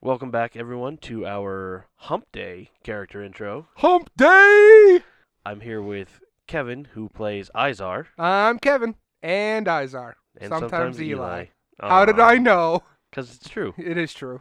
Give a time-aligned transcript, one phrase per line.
[0.00, 3.68] Welcome back, everyone, to our Hump Day character intro.
[3.76, 5.00] Hump Day!
[5.44, 10.14] I'm here with Kevin, who plays Izar, I'm Kevin and Izar.
[10.40, 11.46] and Sometimes Eli.
[11.80, 12.82] How did I know?
[13.10, 13.74] Because it's true.
[13.76, 14.40] It is true.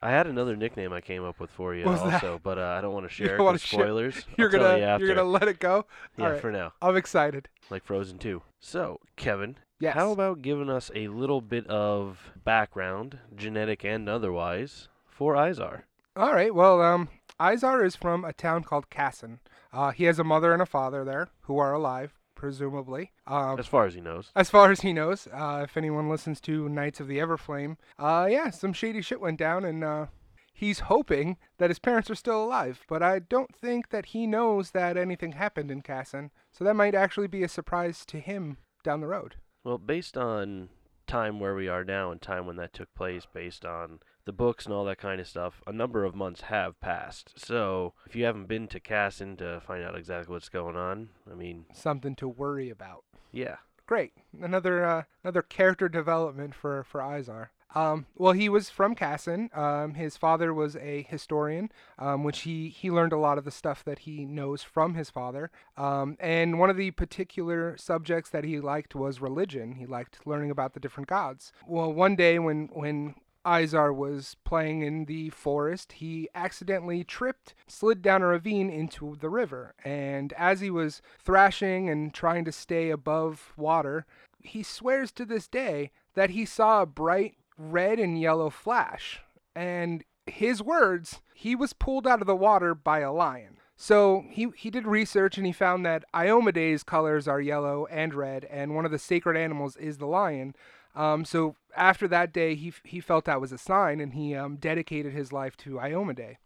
[0.00, 2.14] I had another nickname I came up with for you What was that?
[2.14, 3.36] also, but uh, I don't want to share.
[3.36, 4.24] don't wanna 'cause share- spoilers.
[4.36, 5.06] You're tell gonna you after.
[5.08, 5.86] gonna let it go.
[6.16, 7.48] yeah, for now, I'm excited.
[7.70, 8.42] like Frozen 2.
[8.60, 9.94] So, Kevin, Yes.
[9.94, 15.82] how about giving us a little bit of background, genetic and otherwise, for Izar?
[16.16, 16.54] All right.
[16.54, 19.40] Well, um, Izar is from a town called Casson.
[19.72, 23.12] Uh, he has a mother and a father there who are alive, presumably.
[23.26, 24.30] Um, As far as he knows.
[24.36, 28.26] as far as he knows, uh, if anyone listens to Knights of the Everflame, uh,
[28.30, 30.06] yeah, some shady shit went down, and uh,
[30.52, 32.82] he's hoping that his parents are still alive.
[32.88, 36.94] But I don't think that he knows that anything happened in Casson, so that might
[36.94, 39.36] actually be a surprise to him down the road.
[39.64, 40.68] Well, based on
[41.06, 44.64] time where we are now and time when that took place, based on the books
[44.66, 47.32] and all that kind of stuff, a number of months have passed.
[47.36, 51.34] So, if you haven't been to Casson to find out exactly what's going on, I
[51.34, 53.04] mean, Something to worry about.
[53.32, 53.56] yeah.
[53.84, 57.48] Great, another uh, another character development for for Izar.
[57.74, 59.50] Um, well, he was from Casson.
[59.54, 63.50] Um, his father was a historian, um, which he, he learned a lot of the
[63.50, 65.50] stuff that he knows from his father.
[65.78, 69.72] Um, and one of the particular subjects that he liked was religion.
[69.72, 71.52] He liked learning about the different gods.
[71.66, 78.02] Well, one day when when Izar was playing in the forest, he accidentally tripped, slid
[78.02, 79.74] down a ravine into the river.
[79.84, 84.06] And as he was thrashing and trying to stay above water,
[84.40, 89.20] he swears to this day that he saw a bright red and yellow flash.
[89.54, 93.58] And his words, he was pulled out of the water by a lion.
[93.76, 98.44] So he, he did research and he found that Iomedae's colors are yellow and red,
[98.44, 100.54] and one of the sacred animals is the lion.
[100.94, 104.56] Um, so after that day, he, he felt that was a sign, and he um,
[104.56, 106.36] dedicated his life to Iomedae,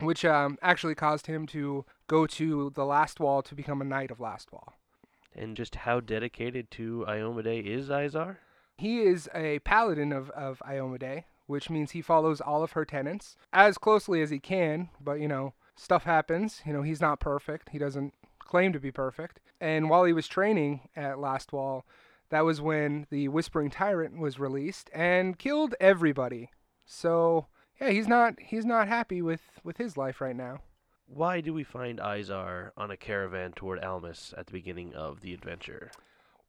[0.00, 4.10] which um, actually caused him to go to the Last Wall to become a knight
[4.10, 4.74] of Last Wall.
[5.34, 8.38] And just how dedicated to Iomedae is Izar?
[8.76, 13.36] He is a paladin of, of Iomedae, which means he follows all of her tenets
[13.52, 16.62] as closely as he can, but you know, stuff happens.
[16.64, 17.70] You know, he's not perfect.
[17.70, 19.40] He doesn't claim to be perfect.
[19.60, 21.84] And while he was training at Last Wall,
[22.30, 26.50] that was when the Whispering Tyrant was released and killed everybody.
[26.84, 27.46] So
[27.80, 30.58] yeah, he's not he's not happy with, with his life right now.
[31.06, 35.34] Why do we find Izar on a caravan toward Almus at the beginning of the
[35.34, 35.90] adventure?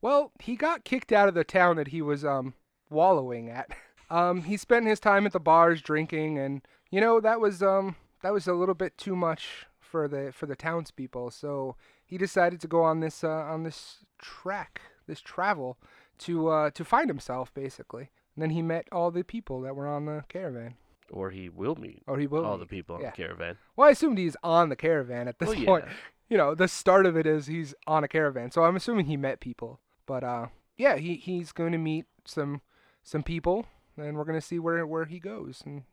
[0.01, 2.53] Well, he got kicked out of the town that he was um
[2.89, 3.71] wallowing at.
[4.11, 7.95] Um, he spent his time at the bars drinking, and you know that was um
[8.21, 11.31] that was a little bit too much for the for the townspeople.
[11.31, 15.77] So he decided to go on this uh, on this track, this travel
[16.19, 18.09] to uh, to find himself basically.
[18.35, 20.75] And then he met all the people that were on the caravan,
[21.11, 22.45] Or he will meet or he will.
[22.45, 23.09] all the people on yeah.
[23.11, 23.57] the caravan.
[23.75, 25.85] Well, I assumed he's on the caravan at this Well, point.
[25.87, 25.93] yeah.
[26.29, 29.17] You know, the start of it is he's on a caravan, so I'm assuming he
[29.17, 29.81] met people.
[30.05, 32.61] But uh, yeah, he he's going to meet some
[33.03, 33.65] some people,
[33.97, 35.83] and we're going to see where where he goes and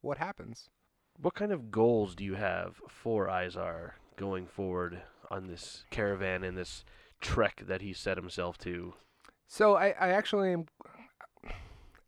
[0.00, 0.70] what happens.
[1.20, 5.02] What kind of goals do you have for Izar going forward
[5.32, 6.84] on this caravan and this
[7.20, 8.94] trek that he set himself to?
[9.46, 10.66] So I I actually am.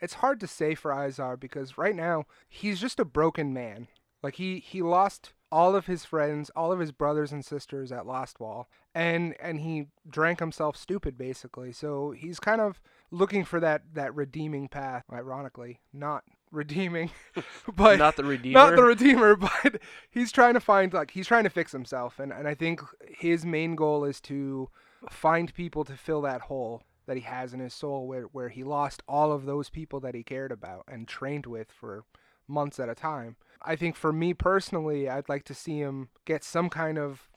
[0.00, 3.88] It's hard to say for Izar because right now he's just a broken man.
[4.22, 8.06] Like he he lost all of his friends, all of his brothers and sisters at
[8.06, 11.72] Lost Wall, and and he drank himself stupid basically.
[11.72, 15.04] So he's kind of looking for that that redeeming path.
[15.12, 17.10] Ironically, not redeeming,
[17.76, 18.58] but Not the Redeemer.
[18.58, 22.32] not the redeemer, but he's trying to find like he's trying to fix himself, and
[22.32, 22.80] and I think
[23.18, 24.68] his main goal is to
[25.08, 28.62] find people to fill that hole that he has in his soul where where he
[28.62, 32.04] lost all of those people that he cared about and trained with for
[32.46, 33.36] months at a time.
[33.62, 37.28] I think for me personally, I'd like to see him get some kind of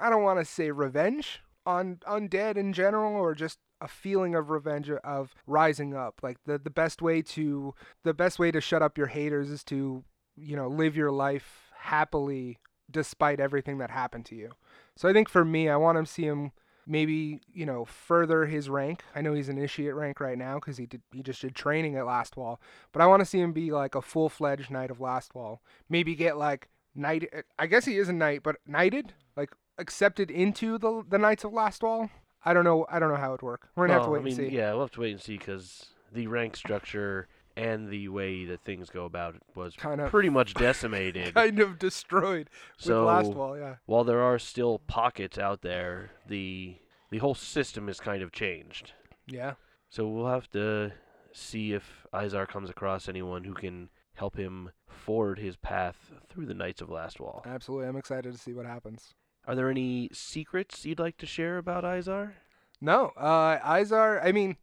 [0.00, 4.50] I don't want to say revenge on undead in general or just a feeling of
[4.50, 6.20] revenge of rising up.
[6.22, 9.64] Like the the best way to the best way to shut up your haters is
[9.64, 10.04] to,
[10.36, 12.58] you know, live your life happily
[12.90, 14.52] despite everything that happened to you.
[14.96, 16.52] So I think for me, I want to see him
[16.86, 19.02] maybe you know further his rank.
[19.14, 21.96] I know he's an initiate rank right now because he did he just did training
[21.96, 22.60] at Last Wall,
[22.92, 25.60] but I want to see him be like a full fledged knight of Last Wall.
[25.88, 27.28] Maybe get like knight.
[27.58, 31.52] I guess he is a knight, but knighted like accepted into the the Knights of
[31.52, 32.10] Last Wall.
[32.44, 32.86] I don't know.
[32.88, 33.68] I don't know how it'd work.
[33.74, 34.56] We're gonna have to oh, wait I mean, and see.
[34.56, 38.60] Yeah, we'll have to wait and see because the rank structure and the way that
[38.62, 41.34] things go about it was Kind of pretty much decimated.
[41.34, 43.58] kind of destroyed so with Last Wall.
[43.58, 43.76] Yeah.
[43.86, 46.76] while there are still pockets out there, the
[47.10, 48.92] the whole system is kind of changed.
[49.26, 49.54] Yeah.
[49.88, 50.92] So we'll have to
[51.32, 56.54] see if Izar comes across anyone who can help him forward his path through the
[56.54, 57.42] Knights of Last Wall.
[57.46, 59.14] Absolutely, I'm excited to see what happens.
[59.46, 62.32] Are there any secrets you'd like to share about Izar?
[62.80, 64.20] No, uh, Izar.
[64.24, 64.56] I mean,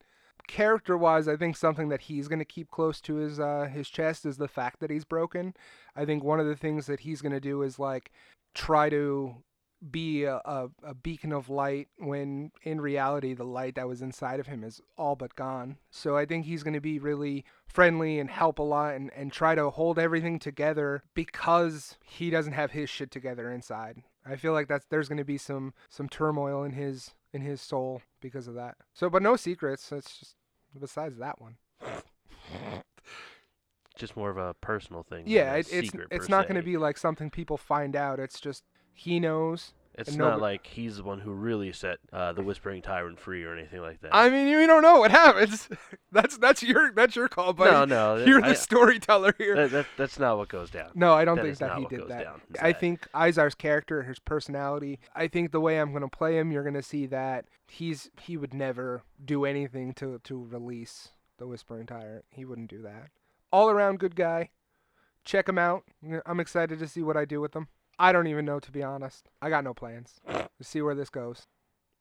[0.47, 4.25] character-wise, I think something that he's going to keep close to his uh, his chest
[4.25, 5.53] is the fact that he's broken.
[5.95, 8.11] I think one of the things that he's going to do is like
[8.53, 9.35] try to
[9.91, 14.39] be a, a, a beacon of light when in reality the light that was inside
[14.39, 15.77] of him is all but gone.
[15.91, 19.31] So I think he's going to be really friendly and help a lot and, and
[19.31, 24.03] try to hold everything together because he doesn't have his shit together inside.
[24.25, 27.61] I feel like that's there's going to be some some turmoil in his in his
[27.61, 28.75] soul because of that.
[28.93, 29.91] So, but no secrets.
[29.91, 30.35] It's just
[30.79, 31.57] besides that one.
[33.97, 35.25] Just more of a personal thing.
[35.27, 38.19] Yeah, it, it's it's not going to be like something people find out.
[38.19, 39.73] It's just he knows.
[39.95, 43.53] It's not like he's the one who really set uh, the Whispering Tyrant free or
[43.53, 44.09] anything like that.
[44.11, 45.69] I mean, you don't know what happens.
[46.11, 47.71] that's that's your that's your call, buddy.
[47.71, 49.55] no, no, You're the storyteller here.
[49.55, 50.89] that, that, that's not what goes down.
[50.95, 52.23] no, I don't that think that he did that.
[52.23, 54.99] down, I think Izar's character, his personality.
[55.15, 58.09] I think the way I'm going to play him, you're going to see that he's
[58.19, 62.25] he would never do anything to to release the Whispering Tyrant.
[62.31, 63.09] He wouldn't do that.
[63.51, 64.49] All around good guy.
[65.23, 65.83] Check him out.
[66.25, 67.67] I'm excited to see what I do with him.
[67.99, 69.29] I don't even know to be honest.
[69.41, 70.19] I got no plans.
[70.27, 71.47] To see where this goes.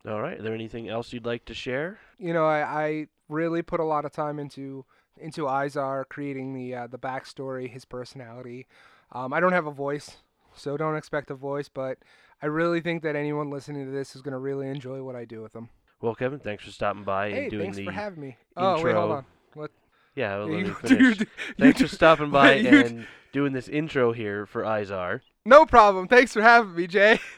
[0.06, 0.36] All right.
[0.38, 1.98] Is there anything else you'd like to share?
[2.18, 4.84] you know, I, I really put a lot of time into
[5.18, 8.66] into Izar creating the uh, the backstory, his personality.
[9.12, 10.16] Um, I don't have a voice,
[10.56, 11.98] so don't expect a voice, but
[12.40, 15.24] I really think that anyone listening to this is going to really enjoy what I
[15.24, 15.68] do with them.
[16.00, 18.36] Well, Kevin, thanks for stopping by Hey, and doing the thanks the for having me.
[18.56, 19.24] Oh, wait, hold intro.
[19.62, 19.68] on.
[20.16, 20.38] Yeah.
[20.38, 21.18] Well, let me finish.
[21.18, 21.28] dude,
[21.58, 25.20] Thanks for stopping by and doing this intro here for Izar.
[25.44, 26.08] No problem.
[26.08, 27.18] Thanks for having me, Jay.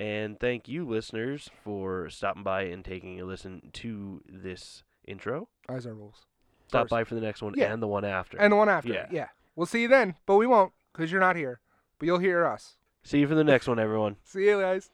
[0.00, 5.48] And thank you, listeners, for stopping by and taking a listen to this intro.
[5.68, 6.24] Izar rules.
[6.68, 6.90] Stop First.
[6.90, 7.72] by for the next one Yeah.
[7.72, 8.38] and the one after.
[8.40, 8.92] And the one after.
[8.92, 9.06] Yeah.
[9.10, 9.26] Yeah.
[9.56, 11.58] We'll see you then, but we won't because you're not here.
[11.98, 12.76] But you'll hear us.
[13.02, 14.18] See you for the next one, everyone.
[14.24, 14.92] See you guys.